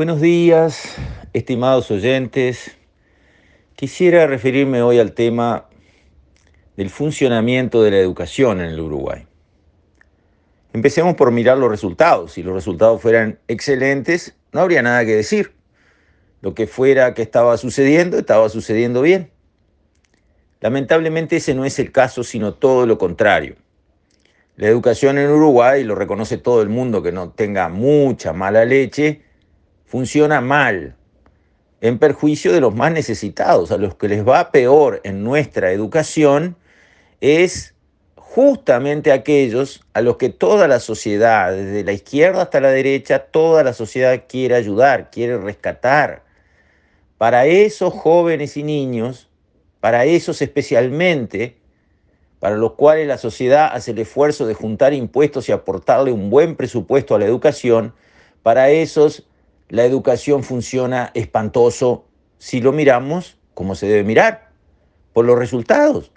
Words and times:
Buenos 0.00 0.22
días, 0.22 0.96
estimados 1.34 1.90
oyentes. 1.90 2.74
Quisiera 3.76 4.26
referirme 4.26 4.80
hoy 4.80 4.98
al 4.98 5.12
tema 5.12 5.68
del 6.74 6.88
funcionamiento 6.88 7.82
de 7.82 7.90
la 7.90 7.98
educación 7.98 8.62
en 8.62 8.70
el 8.70 8.80
Uruguay. 8.80 9.26
Empecemos 10.72 11.16
por 11.16 11.32
mirar 11.32 11.58
los 11.58 11.68
resultados. 11.68 12.32
Si 12.32 12.42
los 12.42 12.54
resultados 12.54 13.02
fueran 13.02 13.40
excelentes, 13.46 14.34
no 14.52 14.60
habría 14.62 14.80
nada 14.80 15.04
que 15.04 15.16
decir. 15.16 15.52
Lo 16.40 16.54
que 16.54 16.66
fuera 16.66 17.12
que 17.12 17.20
estaba 17.20 17.58
sucediendo, 17.58 18.16
estaba 18.16 18.48
sucediendo 18.48 19.02
bien. 19.02 19.30
Lamentablemente 20.62 21.36
ese 21.36 21.54
no 21.54 21.66
es 21.66 21.78
el 21.78 21.92
caso, 21.92 22.24
sino 22.24 22.54
todo 22.54 22.86
lo 22.86 22.96
contrario. 22.96 23.56
La 24.56 24.66
educación 24.66 25.18
en 25.18 25.28
Uruguay, 25.28 25.84
lo 25.84 25.94
reconoce 25.94 26.38
todo 26.38 26.62
el 26.62 26.70
mundo 26.70 27.02
que 27.02 27.12
no 27.12 27.32
tenga 27.32 27.68
mucha 27.68 28.32
mala 28.32 28.64
leche, 28.64 29.28
funciona 29.90 30.40
mal, 30.40 30.94
en 31.80 31.98
perjuicio 31.98 32.52
de 32.52 32.60
los 32.60 32.72
más 32.72 32.92
necesitados, 32.92 33.72
a 33.72 33.76
los 33.76 33.96
que 33.96 34.06
les 34.06 34.26
va 34.26 34.52
peor 34.52 35.00
en 35.02 35.24
nuestra 35.24 35.72
educación, 35.72 36.54
es 37.20 37.74
justamente 38.14 39.10
aquellos 39.10 39.84
a 39.92 40.00
los 40.00 40.16
que 40.16 40.28
toda 40.28 40.68
la 40.68 40.78
sociedad, 40.78 41.50
desde 41.50 41.82
la 41.82 41.90
izquierda 41.90 42.42
hasta 42.42 42.60
la 42.60 42.70
derecha, 42.70 43.18
toda 43.18 43.64
la 43.64 43.72
sociedad 43.72 44.22
quiere 44.28 44.54
ayudar, 44.54 45.10
quiere 45.10 45.36
rescatar. 45.38 46.22
Para 47.18 47.46
esos 47.46 47.92
jóvenes 47.92 48.56
y 48.56 48.62
niños, 48.62 49.28
para 49.80 50.04
esos 50.04 50.40
especialmente, 50.40 51.56
para 52.38 52.56
los 52.56 52.74
cuales 52.74 53.08
la 53.08 53.18
sociedad 53.18 53.70
hace 53.72 53.90
el 53.90 53.98
esfuerzo 53.98 54.46
de 54.46 54.54
juntar 54.54 54.94
impuestos 54.94 55.48
y 55.48 55.52
aportarle 55.52 56.12
un 56.12 56.30
buen 56.30 56.54
presupuesto 56.54 57.16
a 57.16 57.18
la 57.18 57.24
educación, 57.24 57.92
para 58.44 58.70
esos 58.70 59.26
la 59.70 59.84
educación 59.84 60.42
funciona 60.42 61.10
espantoso 61.14 62.04
si 62.38 62.60
lo 62.60 62.72
miramos 62.72 63.38
como 63.54 63.74
se 63.74 63.86
debe 63.86 64.04
mirar, 64.04 64.50
por 65.12 65.26
los 65.26 65.38
resultados. 65.38 66.12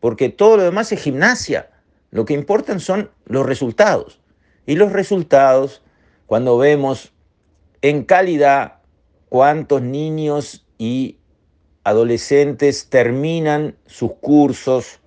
Porque 0.00 0.28
todo 0.28 0.56
lo 0.56 0.64
demás 0.64 0.90
es 0.90 1.00
gimnasia. 1.00 1.70
Lo 2.10 2.24
que 2.24 2.34
importan 2.34 2.80
son 2.80 3.10
los 3.26 3.46
resultados. 3.46 4.20
Y 4.66 4.74
los 4.74 4.92
resultados, 4.92 5.82
cuando 6.26 6.58
vemos 6.58 7.12
en 7.80 8.04
calidad 8.04 8.78
cuántos 9.28 9.82
niños 9.82 10.66
y 10.78 11.18
adolescentes 11.84 12.88
terminan 12.90 13.76
sus 13.86 14.14
cursos, 14.14 15.00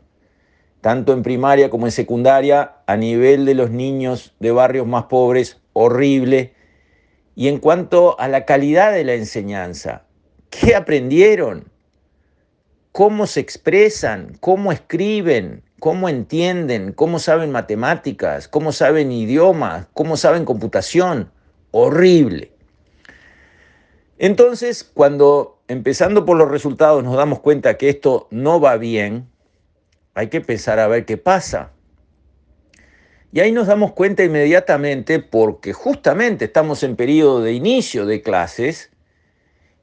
tanto 0.79 1.13
en 1.13 1.21
primaria 1.21 1.69
como 1.69 1.85
en 1.85 1.91
secundaria, 1.91 2.77
a 2.87 2.95
nivel 2.95 3.45
de 3.45 3.55
los 3.55 3.71
niños 3.71 4.35
de 4.39 4.51
barrios 4.51 4.87
más 4.87 5.05
pobres, 5.05 5.61
horrible 5.73 6.55
y 7.41 7.47
en 7.47 7.57
cuanto 7.57 8.19
a 8.19 8.27
la 8.27 8.45
calidad 8.45 8.93
de 8.93 9.03
la 9.03 9.15
enseñanza, 9.15 10.03
¿qué 10.51 10.75
aprendieron? 10.75 11.71
¿Cómo 12.91 13.25
se 13.25 13.39
expresan? 13.39 14.37
¿Cómo 14.39 14.71
escriben? 14.71 15.63
¿Cómo 15.79 16.07
entienden? 16.07 16.93
¿Cómo 16.93 17.17
saben 17.17 17.49
matemáticas? 17.49 18.47
¿Cómo 18.47 18.71
saben 18.71 19.11
idiomas? 19.11 19.87
¿Cómo 19.95 20.17
saben 20.17 20.45
computación? 20.45 21.31
Horrible. 21.71 22.51
Entonces, 24.19 24.83
cuando 24.83 25.63
empezando 25.67 26.27
por 26.27 26.37
los 26.37 26.51
resultados 26.51 27.03
nos 27.03 27.17
damos 27.17 27.39
cuenta 27.39 27.75
que 27.75 27.89
esto 27.89 28.27
no 28.29 28.59
va 28.59 28.77
bien, 28.77 29.27
hay 30.13 30.27
que 30.27 30.41
pensar 30.41 30.77
a 30.77 30.87
ver 30.87 31.05
qué 31.05 31.17
pasa. 31.17 31.71
Y 33.33 33.39
ahí 33.39 33.53
nos 33.53 33.67
damos 33.67 33.93
cuenta 33.93 34.23
inmediatamente, 34.23 35.19
porque 35.19 35.71
justamente 35.71 36.45
estamos 36.45 36.83
en 36.83 36.97
periodo 36.97 37.41
de 37.41 37.53
inicio 37.53 38.05
de 38.05 38.21
clases, 38.21 38.89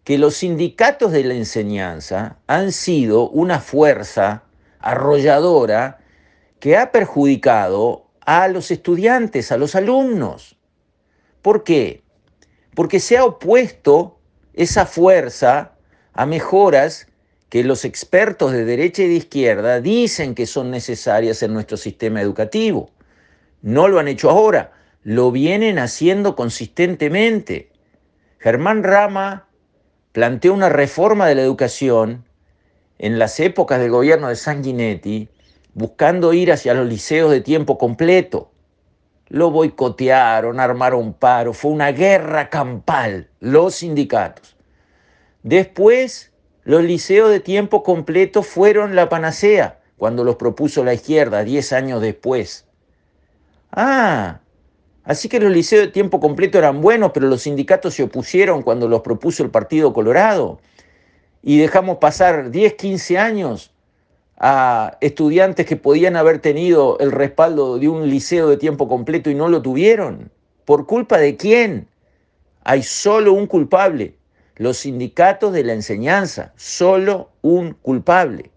que 0.04 0.18
los 0.18 0.36
sindicatos 0.36 1.12
de 1.12 1.24
la 1.24 1.34
enseñanza 1.34 2.38
han 2.46 2.72
sido 2.72 3.28
una 3.30 3.60
fuerza 3.60 4.44
arrolladora 4.80 5.98
que 6.60 6.76
ha 6.76 6.92
perjudicado 6.92 8.06
a 8.20 8.48
los 8.48 8.70
estudiantes, 8.70 9.50
a 9.52 9.56
los 9.56 9.74
alumnos. 9.74 10.56
¿Por 11.40 11.64
qué? 11.64 12.02
Porque 12.74 13.00
se 13.00 13.16
ha 13.16 13.24
opuesto 13.24 14.18
esa 14.52 14.84
fuerza 14.84 15.72
a 16.12 16.26
mejoras 16.26 17.06
que 17.48 17.64
los 17.64 17.86
expertos 17.86 18.52
de 18.52 18.64
derecha 18.66 19.02
y 19.04 19.08
de 19.08 19.14
izquierda 19.14 19.80
dicen 19.80 20.34
que 20.34 20.46
son 20.46 20.70
necesarias 20.70 21.42
en 21.42 21.54
nuestro 21.54 21.78
sistema 21.78 22.20
educativo. 22.20 22.90
No 23.62 23.88
lo 23.88 23.98
han 23.98 24.08
hecho 24.08 24.30
ahora, 24.30 24.72
lo 25.02 25.32
vienen 25.32 25.78
haciendo 25.78 26.36
consistentemente. 26.36 27.72
Germán 28.38 28.84
Rama 28.84 29.48
planteó 30.12 30.54
una 30.54 30.68
reforma 30.68 31.26
de 31.26 31.34
la 31.34 31.42
educación 31.42 32.24
en 32.98 33.18
las 33.18 33.40
épocas 33.40 33.80
del 33.80 33.90
gobierno 33.90 34.28
de 34.28 34.36
Sanguinetti, 34.36 35.28
buscando 35.74 36.32
ir 36.32 36.52
hacia 36.52 36.74
los 36.74 36.86
liceos 36.86 37.30
de 37.30 37.40
tiempo 37.40 37.78
completo. 37.78 38.50
Lo 39.28 39.50
boicotearon, 39.50 40.60
armaron 40.60 41.14
paro, 41.14 41.52
fue 41.52 41.70
una 41.70 41.92
guerra 41.92 42.48
campal, 42.48 43.28
los 43.40 43.76
sindicatos. 43.76 44.56
Después, 45.42 46.32
los 46.64 46.82
liceos 46.82 47.30
de 47.30 47.40
tiempo 47.40 47.82
completo 47.82 48.42
fueron 48.42 48.94
la 48.94 49.08
panacea, 49.08 49.80
cuando 49.96 50.22
los 50.22 50.36
propuso 50.36 50.84
la 50.84 50.94
izquierda, 50.94 51.44
diez 51.44 51.72
años 51.72 52.00
después. 52.00 52.67
Ah, 53.70 54.40
así 55.04 55.28
que 55.28 55.40
los 55.40 55.52
liceos 55.52 55.86
de 55.86 55.92
tiempo 55.92 56.20
completo 56.20 56.58
eran 56.58 56.80
buenos, 56.80 57.12
pero 57.12 57.26
los 57.28 57.42
sindicatos 57.42 57.94
se 57.94 58.02
opusieron 58.02 58.62
cuando 58.62 58.88
los 58.88 59.00
propuso 59.02 59.42
el 59.42 59.50
Partido 59.50 59.92
Colorado. 59.92 60.60
Y 61.42 61.58
dejamos 61.58 61.98
pasar 61.98 62.50
10, 62.50 62.74
15 62.74 63.18
años 63.18 63.72
a 64.38 64.96
estudiantes 65.00 65.66
que 65.66 65.76
podían 65.76 66.16
haber 66.16 66.38
tenido 66.40 66.98
el 67.00 67.12
respaldo 67.12 67.78
de 67.78 67.88
un 67.88 68.08
liceo 68.08 68.48
de 68.48 68.56
tiempo 68.56 68.88
completo 68.88 69.30
y 69.30 69.34
no 69.34 69.48
lo 69.48 69.62
tuvieron. 69.62 70.30
¿Por 70.64 70.86
culpa 70.86 71.18
de 71.18 71.36
quién? 71.36 71.88
Hay 72.62 72.82
solo 72.82 73.32
un 73.32 73.46
culpable, 73.46 74.16
los 74.56 74.78
sindicatos 74.78 75.52
de 75.52 75.64
la 75.64 75.72
enseñanza, 75.72 76.52
solo 76.56 77.30
un 77.42 77.72
culpable. 77.72 78.50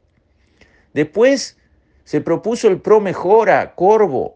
Después 0.93 1.57
se 2.03 2.21
propuso 2.21 2.67
el 2.67 2.81
Pro 2.81 2.99
Mejora, 2.99 3.73
Corvo, 3.75 4.35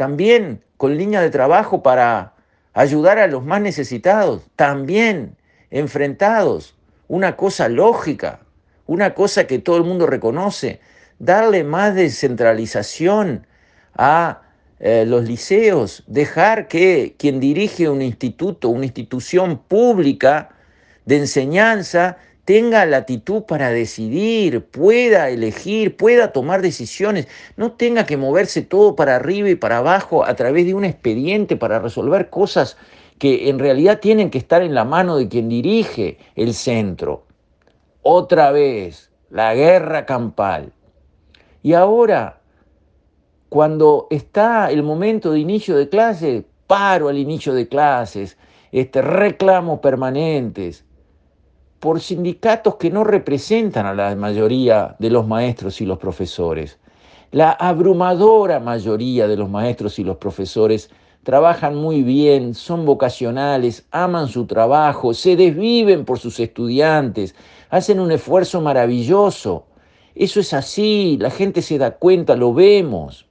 también 0.00 0.64
con 0.78 0.96
línea 0.96 1.20
de 1.20 1.28
trabajo 1.28 1.82
para 1.82 2.32
ayudar 2.72 3.18
a 3.18 3.26
los 3.26 3.44
más 3.44 3.60
necesitados, 3.60 4.44
también 4.56 5.36
enfrentados, 5.70 6.74
una 7.06 7.36
cosa 7.36 7.68
lógica, 7.68 8.40
una 8.86 9.12
cosa 9.12 9.46
que 9.46 9.58
todo 9.58 9.76
el 9.76 9.84
mundo 9.84 10.06
reconoce, 10.06 10.80
darle 11.18 11.64
más 11.64 11.94
descentralización 11.94 13.46
a 13.94 14.40
eh, 14.78 15.04
los 15.06 15.24
liceos, 15.24 16.02
dejar 16.06 16.66
que 16.66 17.14
quien 17.18 17.38
dirige 17.38 17.90
un 17.90 18.00
instituto, 18.00 18.70
una 18.70 18.86
institución 18.86 19.58
pública 19.58 20.48
de 21.04 21.18
enseñanza, 21.18 22.16
tenga 22.44 22.84
latitud 22.86 23.42
para 23.44 23.70
decidir, 23.70 24.64
pueda 24.66 25.30
elegir, 25.30 25.96
pueda 25.96 26.32
tomar 26.32 26.62
decisiones, 26.62 27.28
no 27.56 27.72
tenga 27.72 28.06
que 28.06 28.16
moverse 28.16 28.62
todo 28.62 28.96
para 28.96 29.16
arriba 29.16 29.50
y 29.50 29.54
para 29.54 29.78
abajo 29.78 30.24
a 30.24 30.34
través 30.34 30.66
de 30.66 30.74
un 30.74 30.84
expediente 30.84 31.56
para 31.56 31.78
resolver 31.78 32.30
cosas 32.30 32.76
que 33.18 33.48
en 33.50 33.58
realidad 33.58 34.00
tienen 34.00 34.30
que 34.30 34.38
estar 34.38 34.62
en 34.62 34.74
la 34.74 34.84
mano 34.84 35.16
de 35.16 35.28
quien 35.28 35.48
dirige 35.48 36.18
el 36.36 36.54
centro. 36.54 37.24
Otra 38.02 38.50
vez, 38.50 39.10
la 39.30 39.54
guerra 39.54 40.06
campal. 40.06 40.72
Y 41.62 41.74
ahora, 41.74 42.40
cuando 43.50 44.06
está 44.10 44.70
el 44.70 44.82
momento 44.82 45.32
de 45.32 45.40
inicio 45.40 45.76
de 45.76 45.88
clases, 45.88 46.44
paro 46.66 47.08
al 47.08 47.18
inicio 47.18 47.52
de 47.52 47.68
clases, 47.68 48.38
este, 48.72 49.02
reclamos 49.02 49.80
permanentes, 49.80 50.84
por 51.80 52.00
sindicatos 52.00 52.76
que 52.76 52.90
no 52.90 53.04
representan 53.04 53.86
a 53.86 53.94
la 53.94 54.14
mayoría 54.14 54.96
de 54.98 55.08
los 55.08 55.26
maestros 55.26 55.80
y 55.80 55.86
los 55.86 55.98
profesores. 55.98 56.78
La 57.32 57.52
abrumadora 57.52 58.60
mayoría 58.60 59.26
de 59.26 59.36
los 59.36 59.48
maestros 59.48 59.98
y 59.98 60.04
los 60.04 60.18
profesores 60.18 60.90
trabajan 61.22 61.76
muy 61.76 62.02
bien, 62.02 62.54
son 62.54 62.84
vocacionales, 62.84 63.86
aman 63.92 64.28
su 64.28 64.46
trabajo, 64.46 65.14
se 65.14 65.36
desviven 65.36 66.04
por 66.04 66.18
sus 66.18 66.38
estudiantes, 66.38 67.34
hacen 67.70 67.98
un 67.98 68.12
esfuerzo 68.12 68.60
maravilloso. 68.60 69.66
Eso 70.14 70.40
es 70.40 70.52
así, 70.52 71.16
la 71.18 71.30
gente 71.30 71.62
se 71.62 71.78
da 71.78 71.92
cuenta, 71.92 72.36
lo 72.36 72.52
vemos. 72.52 73.26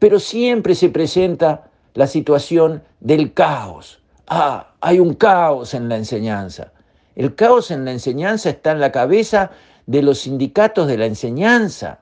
Pero 0.00 0.18
siempre 0.18 0.74
se 0.74 0.88
presenta 0.88 1.70
la 1.94 2.08
situación 2.08 2.82
del 2.98 3.32
caos. 3.34 4.02
Ah, 4.26 4.74
hay 4.80 4.98
un 4.98 5.14
caos 5.14 5.74
en 5.74 5.88
la 5.88 5.96
enseñanza. 5.96 6.72
El 7.18 7.34
caos 7.34 7.72
en 7.72 7.84
la 7.84 7.90
enseñanza 7.90 8.48
está 8.48 8.70
en 8.70 8.78
la 8.78 8.92
cabeza 8.92 9.50
de 9.86 10.02
los 10.02 10.20
sindicatos 10.20 10.86
de 10.86 10.96
la 10.96 11.06
enseñanza. 11.06 11.98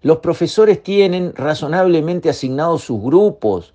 Los 0.00 0.18
profesores 0.18 0.80
tienen 0.80 1.34
razonablemente 1.34 2.30
asignados 2.30 2.84
sus 2.84 3.02
grupos. 3.02 3.74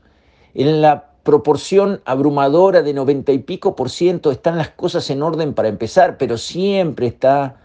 En 0.53 0.81
la 0.81 1.09
proporción 1.23 1.99
abrumadora 2.05 2.81
de 2.81 2.93
noventa 2.93 3.33
y 3.33 3.39
pico 3.39 3.75
por 3.75 3.89
ciento 3.89 4.31
están 4.31 4.57
las 4.57 4.69
cosas 4.69 5.09
en 5.09 5.21
orden 5.21 5.53
para 5.53 5.67
empezar, 5.67 6.17
pero 6.17 6.37
siempre 6.37 7.07
está 7.07 7.57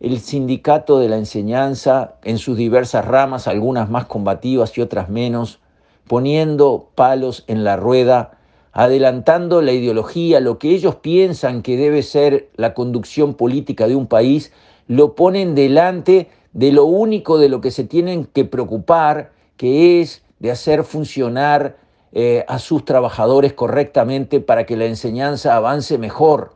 el 0.00 0.18
sindicato 0.18 0.98
de 0.98 1.08
la 1.08 1.16
enseñanza 1.16 2.16
en 2.24 2.38
sus 2.38 2.56
diversas 2.56 3.04
ramas, 3.04 3.46
algunas 3.46 3.88
más 3.88 4.06
combativas 4.06 4.76
y 4.76 4.80
otras 4.80 5.08
menos, 5.08 5.60
poniendo 6.08 6.90
palos 6.96 7.44
en 7.46 7.62
la 7.62 7.76
rueda, 7.76 8.32
adelantando 8.74 9.62
la 9.62 9.70
ideología, 9.70 10.40
lo 10.40 10.58
que 10.58 10.70
ellos 10.70 10.96
piensan 10.96 11.62
que 11.62 11.76
debe 11.76 12.02
ser 12.02 12.48
la 12.56 12.74
conducción 12.74 13.34
política 13.34 13.86
de 13.86 13.94
un 13.94 14.08
país, 14.08 14.52
lo 14.88 15.14
ponen 15.14 15.54
delante 15.54 16.28
de 16.52 16.72
lo 16.72 16.84
único 16.84 17.38
de 17.38 17.48
lo 17.48 17.60
que 17.60 17.70
se 17.70 17.84
tienen 17.84 18.26
que 18.26 18.44
preocupar, 18.44 19.30
que 19.56 20.00
es 20.00 20.22
de 20.40 20.50
hacer 20.50 20.82
funcionar 20.82 21.76
eh, 22.12 22.44
a 22.48 22.58
sus 22.58 22.84
trabajadores 22.84 23.52
correctamente 23.52 24.40
para 24.40 24.66
que 24.66 24.76
la 24.76 24.86
enseñanza 24.86 25.54
avance 25.54 25.96
mejor. 25.96 26.54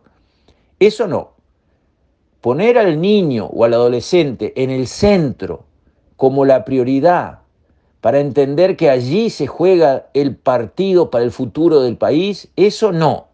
Eso 0.81 1.07
no. 1.07 1.35
Poner 2.41 2.79
al 2.79 3.01
niño 3.01 3.47
o 3.47 3.65
al 3.65 3.75
adolescente 3.75 4.53
en 4.57 4.71
el 4.71 4.89
centro 4.89 5.65
como 6.17 6.45
la 6.45 6.65
prioridad 6.65 7.41
para 8.01 8.21
entender 8.21 8.77
que 8.77 8.91
allí 8.91 9.31
se 9.31 9.47
juega 9.47 10.07
el 10.15 10.37
partido 10.37 11.11
para 11.11 11.25
el 11.25 11.33
futuro 11.33 11.81
del 11.81 11.97
país, 11.97 12.49
eso 12.57 12.93
no. 12.93 13.29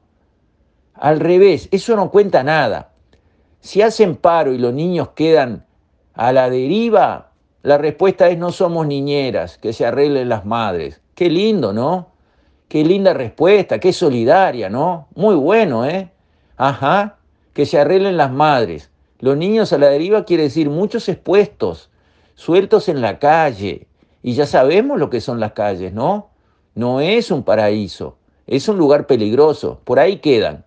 Al 0.94 1.20
revés, 1.20 1.69
eso 1.70 1.96
no 1.96 2.11
cuenta 2.11 2.43
nada. 2.43 2.90
Si 3.61 3.82
hacen 3.82 4.16
paro 4.16 4.52
y 4.52 4.58
los 4.58 4.72
niños 4.72 5.11
quedan 5.14 5.66
a 6.14 6.32
la 6.32 6.49
deriva, 6.49 7.31
la 7.62 7.78
respuesta 7.78 8.28
es 8.28 8.38
no 8.38 8.52
somos 8.52 8.87
niñeras, 8.87 9.58
que 9.58 9.72
se 9.72 9.87
arreglen 9.87 10.28
las 10.28 10.44
madres. 10.44 11.00
Qué 11.14 11.31
lindo, 11.31 11.72
¿no? 11.72 12.08
Qué 12.69 12.84
linda 12.84 13.12
respuesta, 13.14 13.78
qué 13.78 13.93
solidaria, 13.93 14.69
¿no? 14.69 15.08
Muy 15.14 15.34
bueno, 15.34 15.87
¿eh? 15.87 16.10
Ajá, 16.56 17.17
que 17.52 17.67
se 17.67 17.78
arreglen 17.78 18.17
las 18.17 18.31
madres. 18.32 18.90
Los 19.19 19.37
niños 19.37 19.72
a 19.72 19.78
la 19.78 19.88
deriva 19.88 20.25
quiere 20.25 20.44
decir 20.44 20.69
muchos 20.69 21.08
expuestos, 21.08 21.90
sueltos 22.34 22.88
en 22.88 23.00
la 23.00 23.19
calle. 23.19 23.87
Y 24.24 24.32
ya 24.32 24.46
sabemos 24.46 24.98
lo 24.98 25.08
que 25.08 25.20
son 25.20 25.38
las 25.38 25.52
calles, 25.52 25.92
¿no? 25.92 26.30
No 26.74 27.00
es 27.00 27.30
un 27.30 27.44
paraíso, 27.44 28.16
es 28.48 28.66
un 28.68 28.78
lugar 28.78 29.06
peligroso. 29.06 29.80
Por 29.84 30.00
ahí 30.00 30.16
quedan 30.16 30.64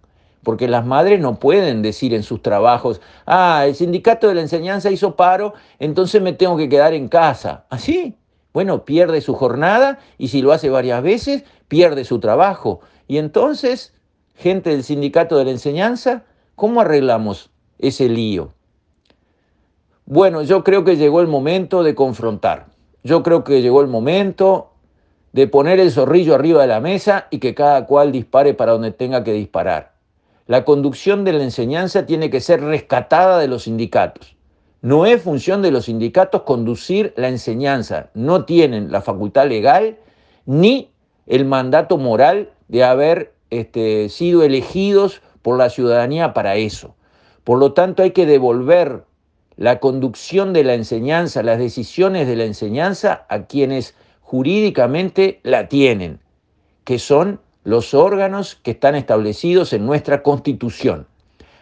porque 0.48 0.69
las 0.69 0.86
madres 0.86 1.19
no 1.19 1.39
pueden 1.39 1.81
decir 1.81 2.13
en 2.13 2.24
sus 2.24 2.42
trabajos, 2.42 3.01
ah, 3.25 3.65
el 3.68 3.75
sindicato 3.75 4.30
de 4.30 4.36
la 4.36 4.39
enseñanza 4.39 4.89
hizo 4.89 5.18
paro, 5.18 5.56
entonces 5.77 6.21
me 6.21 6.31
tengo 6.31 6.56
que 6.56 6.69
quedar 6.69 6.94
en 6.94 7.09
casa. 7.09 7.65
¿Así? 7.69 8.15
Bueno, 8.54 8.86
pierde 8.86 9.19
su 9.19 9.33
jornada 9.33 10.00
y 10.18 10.30
si 10.30 10.42
lo 10.42 10.54
hace 10.54 10.69
varias 10.69 11.04
veces, 11.04 11.44
pierde 11.68 12.06
su 12.06 12.21
trabajo. 12.21 12.80
Y 13.09 13.18
entonces, 13.18 13.94
gente 14.36 14.69
del 14.69 14.86
sindicato 14.86 15.36
de 15.38 15.44
la 15.44 15.51
enseñanza, 15.51 16.24
¿cómo 16.56 16.80
arreglamos 16.80 17.50
ese 17.77 18.07
lío? 18.07 18.54
Bueno, 20.06 20.44
yo 20.44 20.63
creo 20.63 20.86
que 20.86 20.95
llegó 20.95 21.19
el 21.19 21.27
momento 21.27 21.83
de 21.83 21.94
confrontar. 21.94 22.77
Yo 23.07 23.24
creo 23.24 23.45
que 23.45 23.62
llegó 23.62 23.80
el 23.80 23.88
momento 23.88 24.71
de 25.31 25.48
poner 25.48 25.80
el 25.80 25.92
zorrillo 25.92 26.36
arriba 26.36 26.63
de 26.63 26.68
la 26.68 26.81
mesa 26.81 27.27
y 27.30 27.39
que 27.39 27.56
cada 27.56 27.86
cual 27.86 28.12
dispare 28.12 28.54
para 28.54 28.74
donde 28.74 28.92
tenga 28.92 29.24
que 29.24 29.31
disparar. 29.31 29.94
La 30.45 30.65
conducción 30.65 31.24
de 31.24 31.31
la 31.31 31.44
enseñanza 31.45 32.06
tiene 32.06 32.30
que 32.30 32.42
ser 32.42 32.62
rescatada 32.62 33.39
de 33.39 33.48
los 33.48 33.63
sindicatos. 33.63 34.36
No 34.81 35.06
es 35.06 35.21
función 35.21 35.62
de 35.62 35.71
los 35.71 35.86
sindicatos 35.86 36.42
conducir 36.42 37.13
la 37.15 37.30
enseñanza. 37.30 38.09
No 38.13 38.44
tienen 38.44 38.92
la 38.92 39.00
facultad 39.00 39.48
legal 39.48 39.95
ni 40.45 40.92
el 41.27 41.45
mandato 41.45 41.98
moral 41.98 42.51
de 42.68 42.83
haber 42.83 43.31
este, 43.51 44.09
sido 44.09 44.44
elegidos 44.44 45.21
por 45.44 45.57
la 45.57 45.69
ciudadanía 45.69 46.33
para 46.33 46.57
eso. 46.57 46.94
Por 47.45 47.57
lo 47.57 47.71
tanto, 47.71 48.04
hay 48.04 48.12
que 48.12 48.25
devolver 48.25 49.06
la 49.57 49.80
conducción 49.80 50.54
de 50.54 50.63
la 50.63 50.75
enseñanza, 50.75 51.44
las 51.44 51.57
decisiones 51.57 52.27
de 52.27 52.36
la 52.36 52.45
enseñanza 52.45 53.25
a 53.27 53.48
quienes 53.48 53.95
jurídicamente 54.21 55.39
la 55.44 55.68
tienen, 55.68 56.19
que 56.83 57.00
son 57.00 57.42
los 57.63 57.94
órganos 57.94 58.56
que 58.56 58.71
están 58.71 58.95
establecidos 58.95 59.74
en 59.74 59.86
nuestra 59.86 60.24
Constitución. 60.24 61.07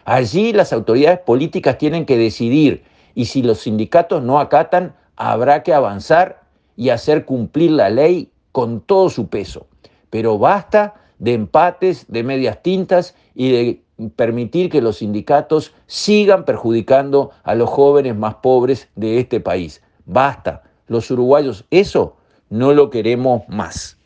Allí 0.04 0.52
las 0.52 0.72
autoridades 0.72 1.18
políticas 1.20 1.78
tienen 1.78 2.04
que 2.04 2.16
decidir 2.16 2.84
y 3.14 3.24
si 3.24 3.42
los 3.42 3.60
sindicatos 3.60 4.22
no 4.22 4.38
acatan, 4.38 4.94
habrá 5.16 5.62
que 5.62 5.74
avanzar 5.74 6.42
y 6.76 6.90
hacer 6.90 7.24
cumplir 7.24 7.72
la 7.72 7.88
ley 7.88 8.30
con 8.52 8.82
todo 8.82 9.08
su 9.08 9.28
peso. 9.28 9.66
Pero 10.10 10.38
basta 10.38 10.94
de 11.18 11.32
empates, 11.32 12.04
de 12.08 12.22
medias 12.22 12.62
tintas 12.62 13.16
y 13.34 13.50
de 13.50 13.82
permitir 14.16 14.70
que 14.70 14.82
los 14.82 14.98
sindicatos 14.98 15.74
sigan 15.86 16.44
perjudicando 16.44 17.30
a 17.42 17.54
los 17.54 17.70
jóvenes 17.70 18.16
más 18.16 18.36
pobres 18.36 18.88
de 18.94 19.18
este 19.18 19.40
país. 19.40 19.82
Basta, 20.04 20.62
los 20.86 21.10
uruguayos, 21.10 21.64
eso 21.70 22.16
no 22.50 22.72
lo 22.72 22.90
queremos 22.90 23.42
más. 23.48 23.98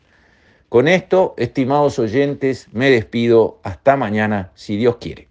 Con 0.69 0.87
esto, 0.87 1.33
estimados 1.37 1.99
oyentes, 1.99 2.67
me 2.71 2.89
despido. 2.89 3.59
Hasta 3.63 3.97
mañana, 3.97 4.51
si 4.55 4.77
Dios 4.77 4.97
quiere. 4.97 5.30